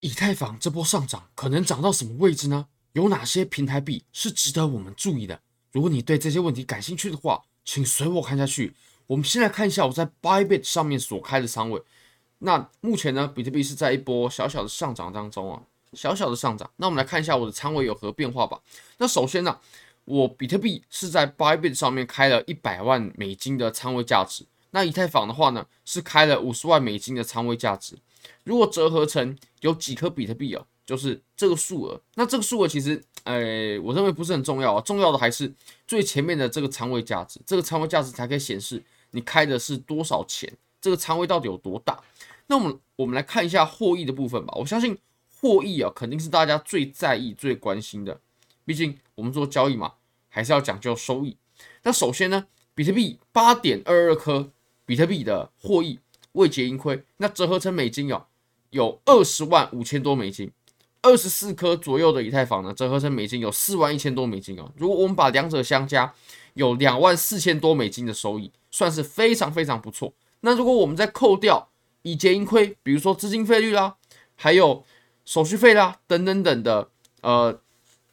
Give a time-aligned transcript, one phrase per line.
[0.00, 2.66] 以太坊这波上涨可能涨到什么位置呢？
[2.92, 5.40] 有哪些平台币是值得我们注意的？
[5.72, 8.74] 如果你对这些问题感兴趣的话，请随我看下去。
[9.08, 11.82] 我们先来看一下我在 Bybit 上面所开的仓位。
[12.38, 15.60] 那目前呢，比特币是在一波小小的上涨当中啊，
[15.94, 16.70] 小小的上涨。
[16.76, 18.60] 那我们来看一下我的仓位有何变化吧。
[18.98, 19.58] 那首先呢，
[20.04, 24.46] 我比特币是在 Bybit 上面开了一百万美金的仓位价值。
[24.70, 27.98] 那以太坊的话呢，是开了五十万美金的仓位价值。
[28.44, 32.00] 如果折合成有几颗比特币啊，就是这个数额。
[32.14, 35.52] 那这个数额其实，哎，我认为不是很重要啊，重要的还是
[35.86, 37.40] 最前面的这个仓位价值。
[37.46, 42.02] 这个仓位价值才可以显示你开的是多少钱，这个仓位到底有多大。
[42.46, 44.54] 那我们我们来看一下获益的部分吧。
[44.56, 44.96] 我相信
[45.40, 48.20] 获益啊，肯定是大家最在意、最关心的。
[48.64, 49.94] 毕竟我们做交易嘛，
[50.28, 51.36] 还是要讲究收益。
[51.82, 54.50] 那首先呢，比特币八点二二颗。
[54.88, 55.98] 比特币的获益
[56.32, 58.26] 未结盈亏，那折合成美金哦，
[58.70, 60.50] 有二十万五千多美金，
[61.02, 64.70] 二十四颗左右的以太坊呢，折合成美金有四万一千多美金哦。
[64.76, 66.12] 如果我们把两者相加，
[66.54, 70.12] 有两万四千多美金的收益，算是非常非常不错。
[70.40, 71.68] 那如果我们再扣掉
[72.02, 73.96] 已结盈亏，比如说资金费率啦，
[74.36, 74.84] 还有
[75.24, 76.88] 手续费啦等等等的
[77.22, 77.60] 呃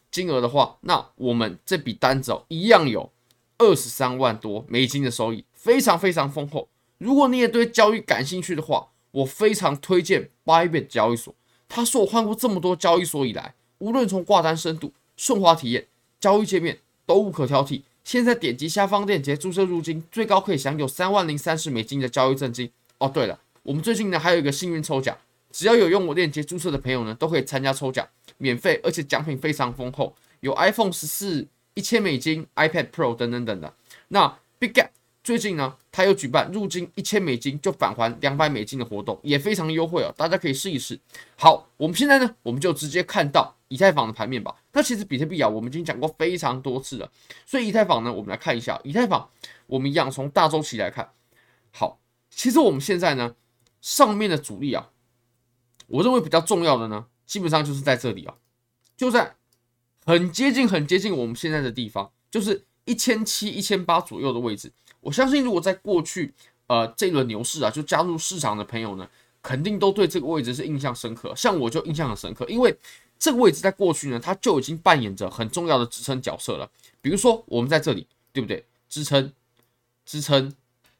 [0.09, 3.11] 金额的话，那我们这笔单子哦，一样有
[3.57, 5.45] 二十三万多美金的收益。
[5.53, 6.69] 非常非常丰厚。
[6.97, 11.33] 如果你也对交易感兴趣的话，我非常推荐 Bybit 交易所。
[11.67, 15.87] 它是我换过这么多交易所以来，无论从挂单深度、顺滑体验、
[16.19, 17.81] 交易界面都无可挑剔。
[18.03, 22.69] 现在点击下方链接注册入金，最高可以享有三万零三十美金的交易赠金。
[22.99, 25.17] 哦，对了，我们最近呢还有一个幸运抽奖，
[25.51, 28.07] 只要有用我链接注册的朋友呢，都可以参加抽奖，
[28.37, 33.73] 免费，而且奖品非常丰厚，有 iPhone 十四一千美金、iPad Pro 等等等的。
[34.09, 34.89] 那 Bitget。
[35.25, 40.99] 最近呢，他有举办入金一千美金就返还两百美金的活动，也非常优惠哦，大家可以试一试。
[41.35, 44.55] 好，我们现在呢，我们就直接看到以太坊的盘面吧。
[44.71, 47.11] 那其实比特币啊，我们已经讲过非常多次了，
[47.43, 49.27] 所以以太坊呢，我们来看一下以太坊。
[49.65, 51.09] 我们一样从大周期来看。
[51.71, 53.33] 好，其实我们现在呢，
[53.81, 54.91] 上面的阻力啊，
[55.87, 58.35] 我认为比较重要的呢，基本上就是在这里啊，
[58.95, 59.33] 就在
[60.05, 64.71] 很接近、很接近我们现在的地方，就是一千七、一千八左右的位置。
[65.01, 66.33] 我相信，如果在过去，
[66.67, 69.07] 呃，这轮牛市啊，就加入市场的朋友呢，
[69.41, 71.35] 肯定都对这个位置是印象深刻。
[71.35, 72.75] 像我就印象很深刻，因为
[73.19, 76.69] 这个位置在过去呢，它就已经扮演着很重要的支撑角色了。
[77.01, 78.65] 比如说，我们在这里，对不对？
[78.89, 79.31] 支撑，
[80.05, 80.53] 支撑，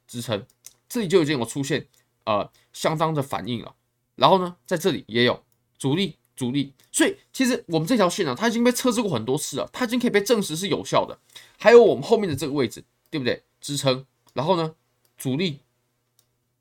[0.08, 0.46] 支撑，
[0.88, 1.88] 这里就已经有出现
[2.26, 3.74] 呃相当的反应了。
[4.16, 5.44] 然后呢，在这里也有
[5.78, 6.74] 阻力，阻力。
[6.92, 11.18] 所以其实我们这条线呢，它已经被测试过很多次了，它已经可以被证实是有效的。
[11.58, 13.44] 还有我们后面的这个位置，对不对？
[13.60, 14.76] 支撑，然后呢，
[15.18, 15.60] 阻力。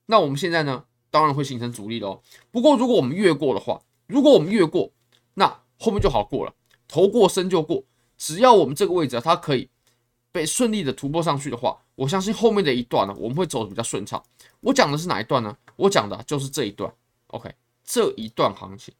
[0.06, 2.20] 那我们现在呢，当然会形成阻力喽。
[2.50, 4.90] 不过如果我们越过的话，如果我们越过，
[5.34, 6.54] 那后面就好过了。
[6.86, 7.82] 头过身就过，
[8.16, 9.68] 只要我们这个位置啊，它可以
[10.30, 14.22] 被顺利的突破上去的话，我相信后面的一段呢，我们会走的比较顺畅。
[14.60, 15.56] 我讲的是哪一段呢？
[15.76, 16.92] 我讲的就是这一段。
[17.28, 17.52] OK，
[17.84, 18.94] 这一段行情，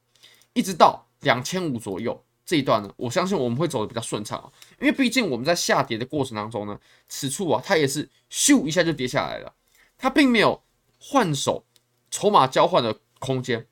[0.55, 2.19] 一直到两千五左右。
[2.47, 4.45] 这一段呢，我相信我们会走得比较顺畅啊，
[4.79, 9.51] 因为毕竟我们在下跌的过程当中呢，此处啊，它也是咻一下就跌下来了，
[9.97, 10.61] 它并没有
[10.99, 11.65] 换手
[12.11, 13.65] 筹码交换的空间。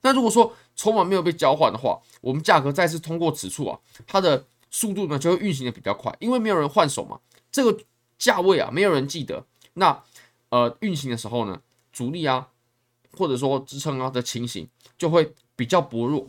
[0.00, 7.20] 那如果说筹码没有被交换的话，我们价格再次通过此处啊，它的速度呢就会运行的比较快，因为没有人换手嘛，
[7.50, 7.78] 这个
[8.16, 10.02] 价位啊没有人记得，那
[10.48, 11.60] 呃运行的时候呢，
[11.92, 12.48] 主力啊
[13.18, 16.28] 或者说支撑啊的情形就会比较薄弱。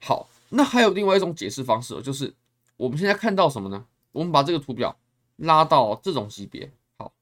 [0.00, 2.34] 好，那还有另外一种解释方式，就是
[2.76, 3.86] 我们现在看到什么呢？
[4.12, 4.98] 我们把这个图表
[5.36, 6.70] 拉到这种级别。
[6.98, 7.14] 好，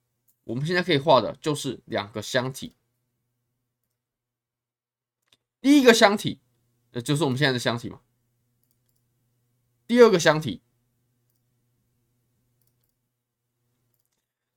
[0.44, 2.74] 我们现在可以画的就是两个箱体。
[5.60, 6.40] 第一个箱体，
[6.90, 8.00] 呃，就是我们现在的箱体嘛。
[9.86, 10.60] 第二个箱体，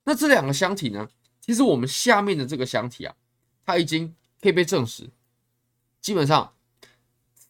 [0.05, 1.09] 那这两个箱体呢？
[1.39, 3.15] 其实我们下面的这个箱体啊，
[3.63, 5.09] 它已经可以被证实，
[5.99, 6.53] 基本上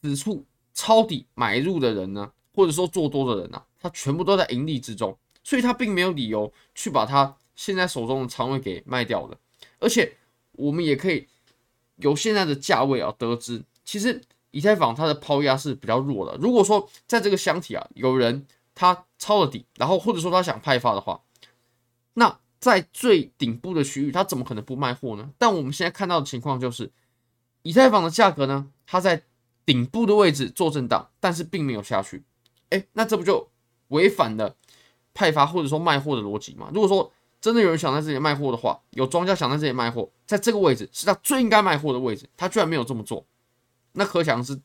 [0.02, 0.46] 此处。
[0.78, 9.38] 抄底买入的人呢，或者说做多的人呢、啊，他全部都在盈利之中，所以他并没有理由去把他现在手中的仓位给卖掉的。
[9.80, 10.18] 而且
[10.52, 11.30] 我们也可以
[11.96, 14.22] 由现在的价位啊得知，其实
[14.52, 16.38] 以太坊它的抛压是比较弱的。
[16.42, 21.24] 如果说在这个箱体啊有人他抄了底，然后或者说他想派发的话，
[22.16, 22.38] 那
[22.72, 25.30] 在最顶部的区域，他怎么可能不卖货呢？
[25.38, 26.92] 但我们现在看到的情况就是，
[27.62, 29.24] 以太坊的价格呢，它在。
[29.68, 32.22] 顶部的位置做震荡，但是并没有下去，
[32.70, 33.50] 哎，那这不就
[33.88, 34.56] 违反了
[35.12, 36.70] 派发或者说卖货的逻辑吗？
[36.72, 43.26] 如果说真的有人想在这里卖货的话，有庄家想在这里卖货，在这个位置是他最应该卖货的位置，他居然没有这么做，
[43.94, 44.62] 那可想而知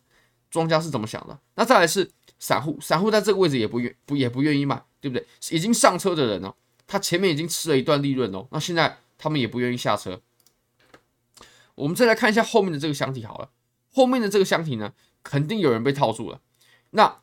[0.51, 1.39] 庄家是怎么想的。
[1.55, 5.27] 那再来是散户，散户在这个位置也不愿不也不愿意卖，对不对？
[5.51, 6.55] 已经上车的人呢，
[6.91, 10.21] 他前面已经吃了一段利润哦，那现在他们也不愿意下车。
[11.77, 13.51] 我们再来看一下后面的这个箱体好了，
[13.95, 14.93] 后面的这个箱体呢，
[15.23, 16.41] 肯定有人被套住了。
[16.91, 17.21] 那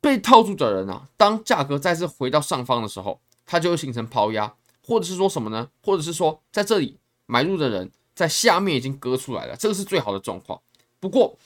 [0.00, 4.52] 被套住的人啊，当价格再次回到上方的时候，它就会形成抛压，
[4.84, 5.70] 或者是说什么呢？
[5.84, 10.60] 或者是说在这里买入的人在下面已经割出来了，这个是最好的状况。
[10.98, 11.38] 不过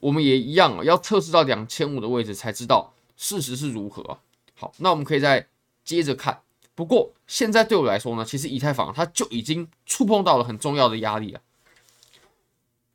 [0.00, 4.18] 我们也一样啊，要测试到两千五的位置才知道事实是如何。
[4.56, 5.46] 好，那我们可以再
[5.84, 6.42] 接着看。
[6.80, 11.42] 不过现在对我来说呢，其实以太坊它就已经触碰到了很重要的压力了，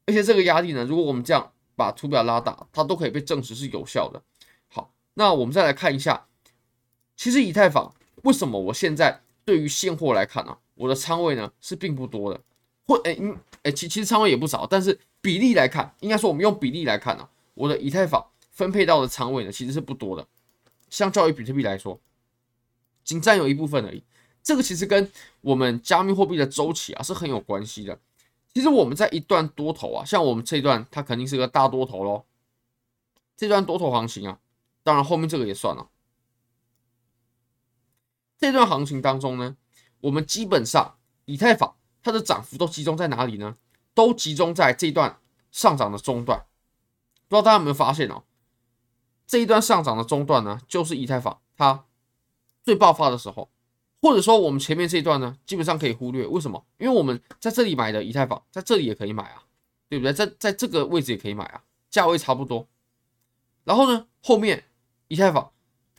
[0.07, 4.19] 而且这个压力呢，如果我们这样把图表拉大，它都可以被证实是有效的。
[4.69, 6.25] 好那我们再来看一下，
[7.15, 7.93] 其实以太坊
[8.23, 12.41] 为什么我现在对于现货来看呢、啊，我的仓位呢是并不多的，
[12.87, 20.25] 或诶嗯诶其其实仓位也不少，但是比例来看，应该说我们用比例来看呢、啊，我的以太坊分配到的仓位呢其实是不多的，
[20.89, 21.99] 相较于比特币来说，
[23.05, 24.03] 仅占有一部分而已。
[24.43, 25.09] 这个其实跟
[25.39, 27.97] 我们加密货币的周期啊是很有关系的。
[28.53, 32.25] 其实我们在一段多头啊，像我们这一段它肯定是个大多头喽，
[33.37, 34.39] 这段多头行情啊。
[34.83, 35.89] 当然，后面这个也算了。
[38.37, 39.57] 这段行情当中呢，
[40.01, 43.57] 我们基本上以太坊它的涨幅都集中在哪里呢？
[43.95, 45.19] 都集中在这段
[45.51, 46.45] 上涨的中段。
[47.27, 48.23] 不知道大家有没有发现哦？
[49.25, 51.85] 这一段上涨的中段呢，就是以太坊它
[52.65, 53.49] 最爆发的时候。
[54.01, 56.27] 或者说，我们前面这一段呢，基本上可以忽略。
[56.27, 56.61] 为什么？
[56.77, 59.43] 因为我们在这里买的以太坊，在这里也可以买啊，
[59.87, 60.11] 对不对？
[60.11, 62.67] 在在这个位置也可以买啊，价位差不多。
[63.63, 64.65] 然后呢，后面。
[65.07, 65.51] 以太坊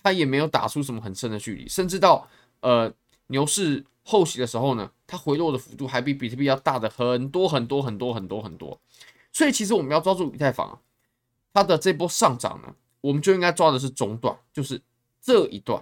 [0.02, 2.28] 它也没有打出什么很深的距离，甚至到
[2.58, 2.92] 呃
[3.28, 8.80] 牛市后期的时候呢，它回落的幅度还比比特币要大的很多很多很多很多很多。
[9.32, 10.80] 所以其实我们要抓住以太坊啊，
[11.54, 14.82] 它的这波上涨呢，我们就应该抓的是中段，就是
[15.22, 15.80] 这一段。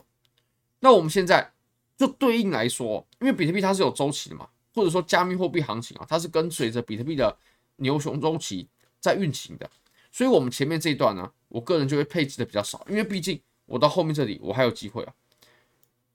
[0.84, 1.50] 那我们现在
[1.96, 7.34] 就对应来说，因为比特币它是有周期的嘛，或者说加密货币行情啊，它是跟随着比特币的
[7.76, 8.68] 牛熊周期
[9.00, 9.70] 在运行的。
[10.12, 15.14] 所以，我们前面这一段呢，我个人就会配置的比较少，因为毕竟我到后面这里我还有机会啊，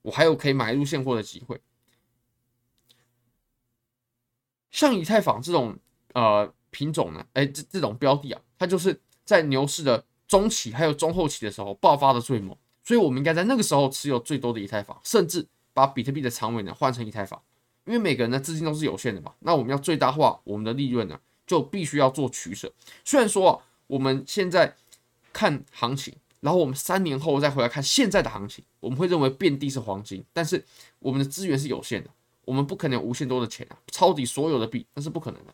[0.03, 1.59] 我还有可以买入现货的机会。
[4.69, 5.75] 像以太坊这种
[6.13, 12.55] 呃品种呢，哎，这这种标的啊，它就是在牛市的中期还有中后期的时候爆发的最猛，
[12.89, 15.45] 所以我们应该在那个时候持有最多的以太坊，甚至
[15.75, 17.39] 把比特币的仓位呢换成以太坊，
[17.85, 22.73] 因为每个人的资金都是有限的嘛，那我们要最大化我们的利润呢，就必须要做取舍。
[23.05, 23.63] 虽然说啊。
[23.89, 24.75] 我们现在
[25.33, 30.63] 看行情，然后我们三年后再回来看现在的行情，我们会认为遍地是黄金，但是
[30.99, 32.09] 我们的资源是有限的，
[32.45, 35.51] 我们不可能有无限多的钱啊，抄底所有的币，那是不可能的。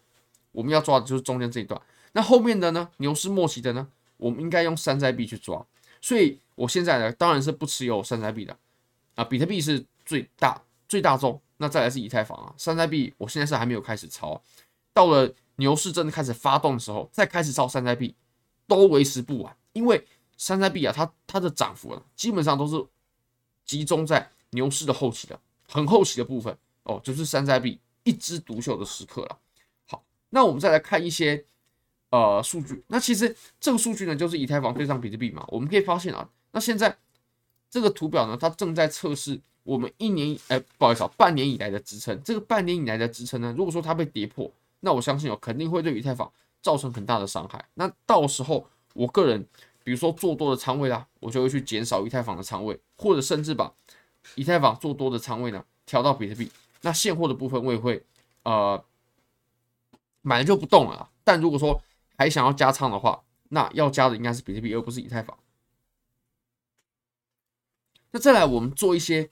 [0.52, 1.82] 我们要抓的就是中间这一段，
[2.12, 2.90] 那后面的呢？
[2.98, 3.88] 牛市末期的呢？
[4.18, 5.66] 我们应该用山寨币去抓。
[6.06, 8.56] 所以我现在呢，当然是不持有山寨币的
[9.16, 14.40] 啊，比特币是最大最大宗，那再来是以太坊啊，山寨币我现在是还没有开始抄，
[14.94, 18.14] 到了牛市真的开始发动的时候，再开始抄山寨币。
[18.68, 20.08] 都为时不晚，因为
[20.38, 22.84] 山寨币啊，它它的涨幅啊，基本上都是
[23.64, 29.40] 集中在牛市的后期的，很后期的部分哦，就是山寨币一枝独秀的时刻了。
[29.88, 31.46] 好，那我们再来看一些
[32.10, 36.98] 呃数据，那其实这个数据呢，就是以太坊对上比特币嘛，我们可以发现啊，那现在
[37.70, 46.32] 这个图表呢，它正在测试我们一年哎，不好意思啊，半年以来的支撑，这个半年以来的支撑呢，如果说它被跌破，那我相信哦，肯定会对以太坊。
[46.62, 47.64] 造成很大的伤害。
[47.76, 49.46] 那到时候，我个人，
[49.84, 53.72] 比如说做多的仓位啦，我就会去减少以太坊的仓位，或者甚至把
[54.34, 56.52] 以太坊做多的仓位呢调到比特币。
[56.82, 58.04] 那现货的部分我也会
[58.42, 58.84] 呃
[60.24, 61.08] 买了就不动了。
[61.24, 61.80] 但如果说
[62.18, 65.38] 还想要加仓的话，那要加的应该是比特币，而不是以太坊。
[68.12, 69.30] 那再来，我们做一些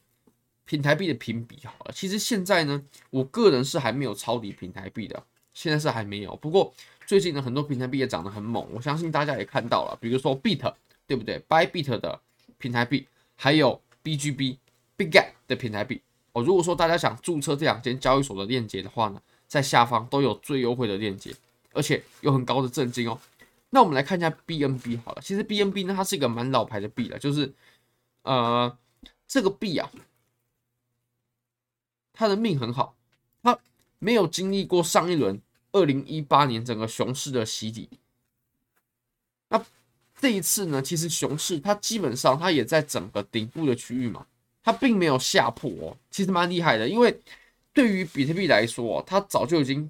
[0.66, 1.92] 平台币的评比好了。
[1.94, 5.24] 其实现在呢，我个人是还没有抄底平台币的，
[5.54, 6.36] 现在是还没有。
[6.38, 6.74] 不过。
[7.06, 10.74] 最近呢，很多平台币也涨得很猛，我相信大家也看到了，比如说 Bit，
[11.06, 12.22] 对不对？Bybit 的
[12.58, 14.56] 平台币，还有 BGB、
[14.98, 16.42] Bigget 的平台币哦。
[16.42, 21.36] 如果说大家想注册这两间交易所的链接的话呢，在下方都有最优惠的链接，
[21.74, 23.20] 而且有很高的赠金哦。
[23.72, 27.54] 那我们来看一下 BNB 好了，其实 BNB 呢，它是一个蛮老牌的币了，就是
[28.22, 28.78] 呃，
[29.28, 29.92] 这个币啊，
[32.14, 32.96] 它的命很好，
[33.42, 33.60] 它
[34.00, 35.42] 没有经历过上一轮。
[35.76, 37.90] 二零一八年整个熊市的洗礼，
[39.48, 39.66] 那
[40.20, 40.80] 这一次呢？
[40.80, 44.28] 其实熊市它基本上它也在整个顶部的区域嘛，
[44.62, 46.88] 它并没有下破哦，其实蛮厉害的。
[46.88, 47.20] 因为
[47.74, 49.90] 对于比特币来说，它早就已经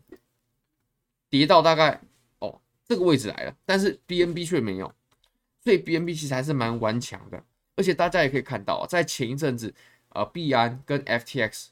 [1.33, 1.99] 跌到大概
[2.37, 4.93] 哦这个位置来了，但是 BNB 却没有，
[5.63, 7.43] 所以 BNB 其实还是蛮顽强的。
[7.75, 9.73] 而且大家也可以看到，在前一阵子，
[10.09, 11.69] 呃，币安跟 FTX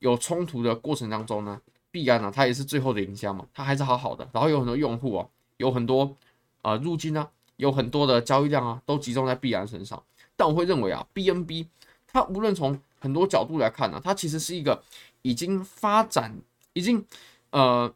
[0.00, 1.60] 有冲突的过程当中呢，
[1.92, 4.28] 币安呢，它也是最后的赢家嘛，它还是好好的。
[4.32, 5.28] 然后有很多用户啊，
[5.58, 6.16] 有很多
[6.62, 10.02] 呃入金啊，有很多的交易量啊，都集中在币安身上。
[10.34, 11.68] 但我会认为啊，BNB
[12.08, 14.82] 它无论从很多角度来看呢，它其实是一个
[15.22, 16.36] 已经发展、
[16.72, 17.06] 已经
[17.50, 17.94] 呃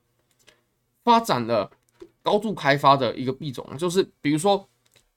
[1.08, 1.70] 发展了
[2.22, 4.68] 高度开发的一个币种，就是比如说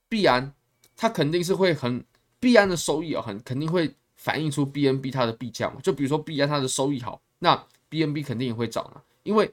[0.07, 0.53] 币安。
[0.93, 2.05] 它肯定是会很
[2.39, 5.77] 币安的收益啊，很肯定会反映出 BNB 它的币价嘛。
[5.81, 7.55] 就比如说币安它的收益好，那
[7.89, 9.51] BNB 肯定也会涨啊，因为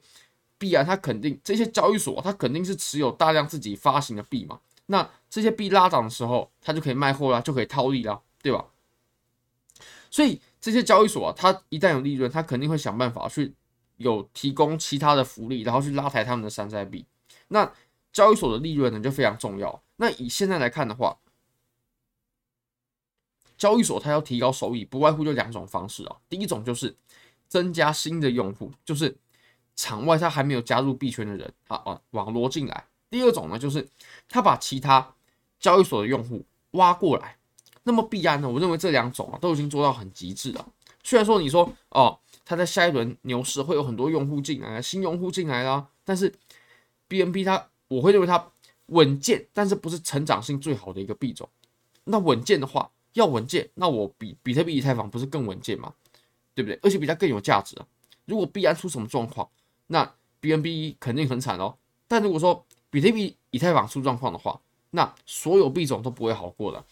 [0.59, 4.59] 币安它肯定这些交易所它肯定是持有大量自己发行的币嘛。
[4.85, 8.63] 那这些币拉涨的时候，它就可以卖货啦，就可以套利啦，对吧？
[10.11, 13.55] 所以这些交易所啊，它一旦有利润，它肯定会想办法去
[13.99, 17.05] 有提供其他的福利，然后去拉抬他们的山寨币。
[17.49, 17.71] 那
[18.11, 19.81] 交易所的利润呢就非常重要。
[19.97, 21.17] 那以现在来看的话，
[23.57, 26.15] 交易所它要提高收益，不外乎就两种方式啊。
[26.29, 26.95] 第一种就是
[27.47, 29.17] 增加新的用户，就是
[29.75, 32.85] 场外他还没有加入币圈的人啊啊网罗进来。
[33.09, 33.87] 第二种呢，就是
[34.27, 35.13] 他把其他
[35.59, 37.35] 交易所的用户挖过来。
[37.83, 40.67] 那么币安呢，我认为这两种啊都已经做到很极致了。
[41.09, 46.31] 虽然说你说哦，他在下一轮牛市会有很多用户进来，新用户进来啦，但是
[47.07, 48.51] BNB 它我会认为它
[48.85, 51.49] 稳健，但是不是成长性最好的一个币种。
[52.03, 52.91] 那稳健的话。
[53.13, 55.91] 要稳健，那我比比特币、以太坊不是更稳健吗？
[56.53, 56.79] 对不对？
[56.83, 57.85] 而且比它更有价值啊。
[58.25, 59.49] 如果币安出什么状况，
[59.87, 61.75] 那 BNB 肯定很惨哦。
[62.07, 64.61] 但如果说比特币、以太坊出状况的话，
[64.91, 66.85] 那所有币种都不会好过的。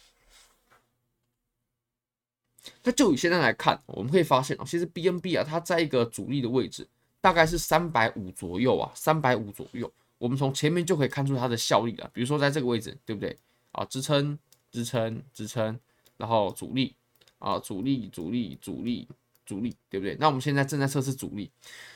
[2.84, 6.88] 那就以现在来看，我们可以发现哦，其实 BNB 啊，它在一个主力的位置，
[7.22, 9.92] 大概是三百五左右啊，三百五左右。
[10.18, 12.10] 我们从前面就可以看出它的效力了。
[12.14, 13.38] 比如说在这个位置，对不对？
[13.72, 14.38] 啊，支撑、
[14.72, 15.80] 支撑、支撑。
[16.18, 16.96] 然后阻力
[17.38, 19.08] 啊，阻力，阻力，阻力，
[19.46, 20.18] 阻力，对不对？
[20.20, 21.52] 那我们现在正在测试阻力，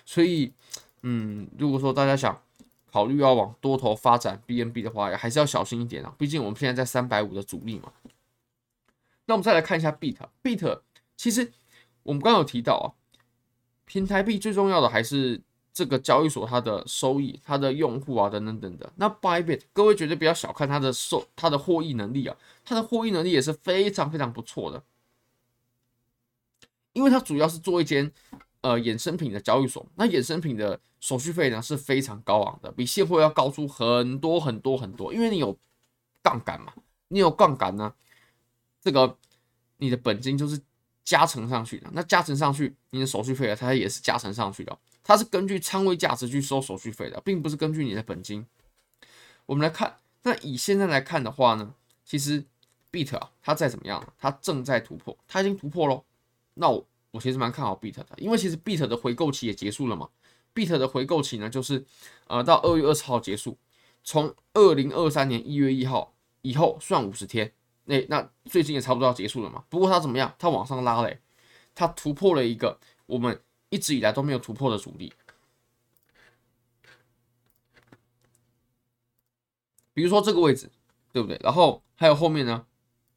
[0.06, 0.54] 所以，
[1.02, 2.40] 嗯，如果说大家想
[2.92, 6.14] 考虑要往多头发展 BNB 的话，还是要小心一点啊。
[6.20, 7.92] 毕竟我们现在在三百五的阻力嘛。
[9.26, 10.82] 那我们再来看一下 BIT，BIT
[11.16, 11.52] 其实
[12.04, 12.88] 我们刚刚有提到啊，
[13.86, 15.42] 平台币最重要的还是
[15.74, 18.92] 这个交易所它的收益、它的用户啊等等等等。
[18.96, 22.36] 那 Bybit，各位绝对不要小看它的收、它的获益能力啊。
[22.66, 24.84] 它的获益能力也是非常非常不错的，
[26.94, 28.12] 因为它主要是做一间
[28.62, 35.58] 呃衍生品的交易所，那衍生品的手续费呢是非常高昂的，比现货要高出很多很多很多，因为你有
[36.22, 36.74] 杠杆嘛，
[37.08, 37.94] 你有杠杆呢，
[38.82, 39.18] 这个
[39.78, 40.60] 你的本金就是
[41.04, 48.46] 加成上去的，那加成上去，你的手续费啊，它也是加成上去的，它是根据仓位价值去收手续费的，并不是根据你的本金。
[49.46, 52.44] 我们来看，那以现在来看的话呢，其实。
[52.94, 56.04] Bit 啊，它再怎么样，它正在突破，它已经突破喽。
[56.56, 60.10] 那我我其实蛮看好 Bit 的，因为其实 Bit 的回购期也结束了嘛。
[60.54, 61.86] Bit 的回购期呢，就是
[62.28, 63.58] 呃到二月二十号结束，
[64.04, 67.54] 从二零二三年一月一号以后算五十天。
[67.86, 69.64] 那那最近也差不多要结束了嘛。
[69.70, 70.34] 不过它怎么样？
[70.38, 71.20] 它往上拉嘞，
[71.74, 75.14] 它突破了一个我们一直以来都没有突破的阻力。
[79.94, 80.72] 比如说这个位置，
[81.12, 81.38] 对不对？
[81.44, 82.66] 然后还有后面呢？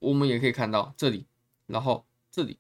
[0.00, 1.25] 我们也可以看到这里，
[1.66, 2.59] 然后这里，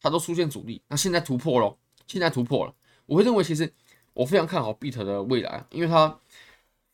[0.00, 0.82] 它都出现阻力。
[0.88, 1.76] 那现在突破了，
[2.08, 2.74] 现在突破了。
[3.06, 3.72] 我会认为，其实
[4.12, 6.18] 我非常看好 Bit 的未来，因为它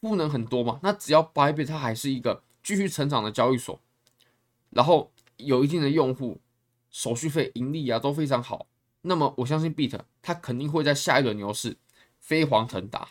[0.02, 0.78] 赋能很多嘛。
[0.82, 3.80] 那只要 Bybit 它还是一个继续成长的交易所，
[4.76, 6.38] 然后有一定的用户，
[6.90, 8.66] 手续费、盈利啊都非常好。
[9.00, 11.78] 那么我相信 Beat 它肯定会在下一轮牛市
[12.20, 13.08] 飞黄腾达。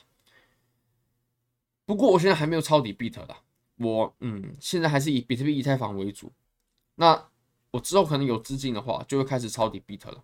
[1.85, 3.35] 不过我现在还没有抄底 Bit 的，
[3.77, 6.31] 我嗯，现在还是以比特币、以太坊为主。
[6.95, 7.29] 那
[7.71, 10.23] 我之后可能有资金的话，就会开始抄底 Beat 了。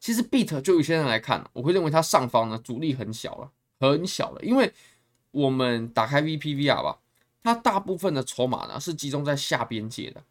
[0.00, 4.42] 其实 Beat 就有些人来看，我会认为它上方呢阻力很小了，很小了。
[4.42, 4.72] 因为
[5.30, 7.00] 我们打开 VPVR 吧，
[7.42, 10.22] 它大部分的筹码呢是集中在下边界的。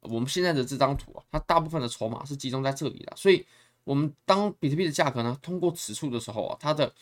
[0.00, 3.12] 我们现在的这张图啊，它大部分的筹码是集中在这里的。
[3.16, 3.44] 所以，
[3.84, 6.92] 我们当比特币的价格呢通过此处的时候啊，它的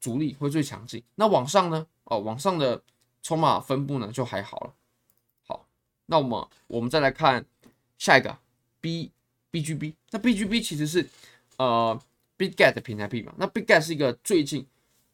[0.00, 1.02] 阻力会最强劲。
[1.14, 2.82] 那往上呢，哦，往上的
[3.22, 4.74] 筹码分布呢就还好了。
[5.46, 5.66] 好
[6.06, 7.44] 那我们我们再来看
[7.98, 8.36] 下一个
[8.80, 9.12] B
[9.52, 11.08] BGB，那 BGB 其实是
[11.56, 12.00] 呃
[12.36, 13.32] Bitget 的平台币嘛。
[13.36, 14.66] 那 Bitget 是一个最近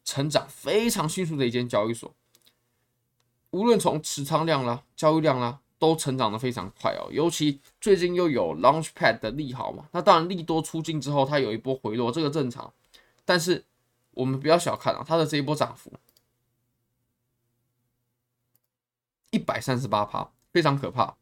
[0.03, 2.13] 成长非常迅速的一间交易所，
[3.55, 12.73] 无论从持仓量啦、交易量啦都成长的非常快哦，尤其最近又有 Launchpad 的利好嘛，那当然利多出尽之后，它有一波回落，这个正常。
[13.23, 13.63] 但是
[14.11, 15.89] 我们不要小看啊，它的这一波涨幅
[19.31, 21.15] 一百三十八趴，非常可怕。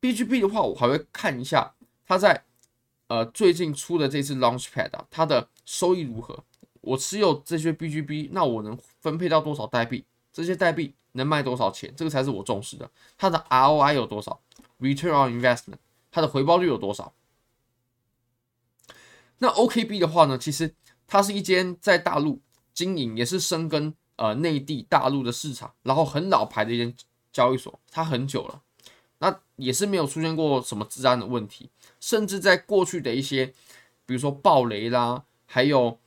[0.00, 1.74] BGB 的话，我还会看一下
[2.06, 2.44] 它在
[3.08, 6.42] 呃最近出的这次 Launchpad 啊，它的收益如何。
[6.80, 10.02] 我持有这些 BGB，那我能分配到多少代币？
[10.32, 11.92] 这些代币能卖多少钱？
[11.94, 12.90] 这个才是我重视的。
[13.18, 14.40] 它的 ROI 有多少
[14.80, 15.76] ？Return on Investment，
[16.10, 17.12] 它的回报率有多少？
[19.40, 20.74] 那 OKB 的话呢，其实
[21.06, 22.40] 它是一间在大陆
[22.72, 26.94] 经营，也是深耕呃内地大陆的市场，然后很老牌的一间
[27.30, 28.62] 交易所，它很久了，
[29.18, 31.68] 那也是没有出现过什么治安的问题，
[32.00, 33.52] 甚至在过去的一些，
[34.06, 35.98] 比如说暴雷啦，还有。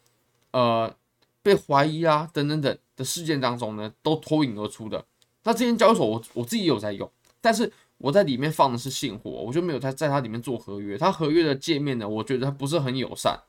[0.52, 0.96] 呃，
[1.44, 5.06] 被怀疑啊，等等等的事件当中呢，都脱颖而出的。
[5.44, 10.98] 那这间交易所我，我自己有在用，但是我在里面放的是现货，我就没有在在它里面做合约。
[10.98, 13.40] 它合约的界面呢，我觉得它不是很友善。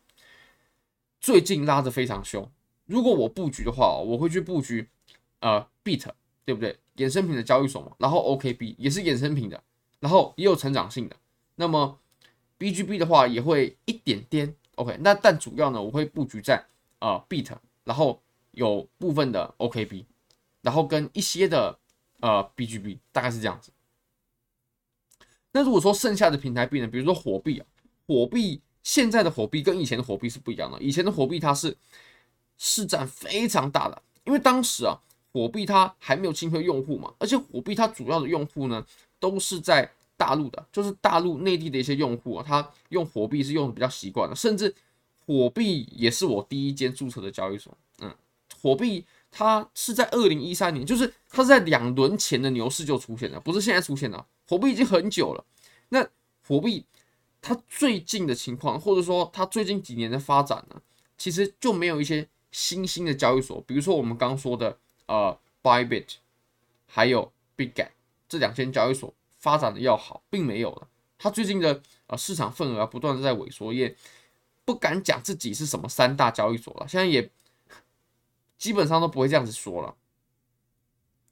[1.20, 2.48] 最近拉的非常凶，
[2.86, 4.88] 如果我布局的话，我会去布局
[5.40, 6.06] 呃 Bit，
[6.44, 6.78] 对不对？
[6.98, 9.60] 衍生品的交易所嘛，然后 OKB 也是衍生品的，
[9.98, 11.16] 然后也有成长性的。
[11.56, 11.98] 那么
[12.58, 16.64] BGB 的话也会一点点 OK，那但主要呢，我会布局在。
[17.00, 17.52] 呃，Bit，
[17.84, 18.20] 然后
[18.58, 20.04] 有部分的 OKB，
[20.62, 21.78] 然后跟一些的
[22.18, 23.70] 呃 BGB，大概是这样子。
[25.52, 27.66] 那如果说剩下的平台币呢，比如说火币啊，
[28.08, 30.82] 火币现在的火币跟以前的火币是不一样的。
[30.82, 31.76] 以前的火币它是
[32.56, 34.98] 市占非常大的，因为当时啊，
[35.32, 38.84] 火币它还没有清推用户嘛，而且火币它主要的用户呢
[39.20, 44.74] 都是在大陆的，就是大陆内地的一些用户啊，他用火币是用的比较习惯的，甚至。
[45.28, 47.76] 火币也是我第一间注册的交易所，
[48.60, 54.26] 火币它是在二零一三年，就是它是在两轮前的牛市就出现了，不是现在出现的。
[54.48, 55.44] 火币已经很久了。
[55.90, 56.06] 那
[56.46, 56.84] 火币
[57.40, 60.80] 它最近的情况，或者说它最近几年的发展呢，
[61.16, 66.14] 其实就没有一些新兴的交易所，比如说我们刚说的呃 Bybit，
[66.86, 67.90] 还有 Bitget
[68.28, 70.88] 这两间交易所发展的要好，并没有了。
[71.18, 73.94] 它最近的呃市场份额不断的在萎缩，也。
[74.64, 77.30] 不敢讲自己是什么三大交易所了，现在也
[78.58, 79.94] 基本上都不会这样子说了。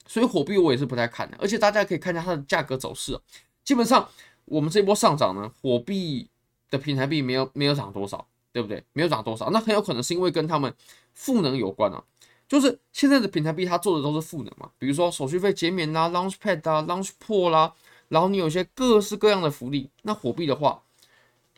[0.06, 3.20] 所以火币我也是不太看的，而且大家可以看一下它的价格走势，
[3.64, 4.08] 基本上
[4.44, 6.30] 我们这波上涨呢，火币
[6.70, 8.82] 的平台币没有没有涨多少，对不对？
[8.92, 10.72] 没有涨多少，那很有可能是因为跟他们
[11.12, 12.02] 赋能有关啊。
[12.48, 17.74] 就是现在的平台币它做的都是赋能嘛，比如说手续费减免啦、Launchpad 啊、Launchpool 啦，
[18.08, 19.90] 然后你有些各式各样的福利。
[20.02, 20.82] 那火币的话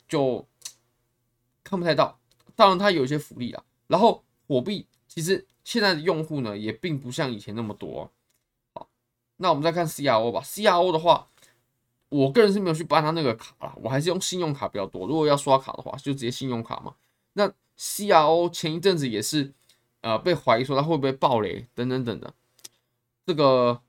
[0.09, 0.47] 就。
[1.65, 2.19] 看不太到，
[2.57, 3.63] 当然它有一些福利啊。
[3.89, 8.11] 然后火币其实现在的用户呢，也并不像以前那么多。
[8.73, 8.89] 好，
[9.37, 10.41] 那我们再看 CRO 吧。
[10.43, 11.29] CRO 的话，
[12.09, 15.07] 我个人是没有去办他那个卡啦，我还是用信用卡比较多。
[15.07, 16.95] 如果要刷卡的话，就直接信用卡嘛。
[17.35, 19.53] 那 CRO 前一阵子也是
[20.01, 22.33] 呃被怀疑说他会不会爆雷等等等的，
[23.27, 23.83] 这个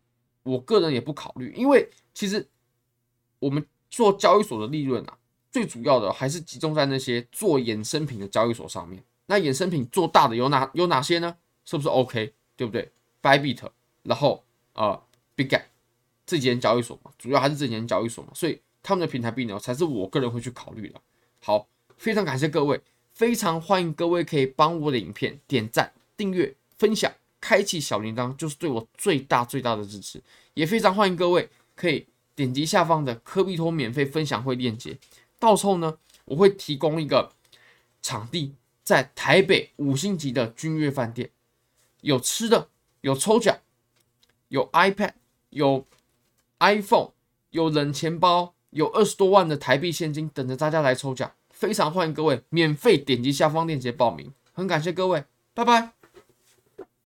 [0.44, 2.50] 我个人也不考虑，因为其实
[3.39, 5.18] 我们做交易所的利润啊。
[5.50, 9.02] 最主要的还是集中在那些做衍生品的交易所上面。
[9.28, 11.38] 那衍生品做大的有哪有哪些呢？
[11.69, 12.34] 是不是 OK？
[12.55, 12.89] 对不对
[13.21, 13.69] ？Bybit，
[14.01, 14.99] 然后呃
[15.38, 15.65] ，Bitget
[16.25, 20.99] 这几间交易所嘛，主要还是这几间交易所嘛，所以他们的平台币呢，才是我个人会去考虑的。
[21.39, 22.82] 好，非常感谢各位，
[23.13, 30.19] 非常欢迎各位可以帮我的影片点赞、订阅、分享、开启小铃铛，就是对我最大最大的支持。
[30.55, 34.97] 也非常欢迎各位可以点击下方的科比托免费分享会链接。
[35.38, 37.32] 到时候呢，我会提供一个
[38.01, 41.29] 场地，在台北五星级的君悦饭店，
[42.01, 42.69] 有吃的，
[43.01, 43.57] 有抽奖，
[44.47, 45.13] 有 iPad，
[45.49, 45.85] 有
[46.59, 47.12] iPhone，
[47.51, 55.98] 有冷钱包，有二十多万的台币现金等着大家来抽奖，非常欢迎各位免费点击下方链接报名，很感谢各位，拜拜。